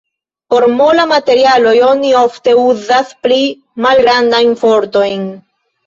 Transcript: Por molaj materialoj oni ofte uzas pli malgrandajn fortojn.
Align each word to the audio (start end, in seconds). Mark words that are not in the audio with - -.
Por 0.53 0.63
molaj 0.79 1.05
materialoj 1.11 1.75
oni 1.89 2.15
ofte 2.23 2.57
uzas 2.65 3.15
pli 3.29 3.41
malgrandajn 3.89 4.61
fortojn. 4.67 5.35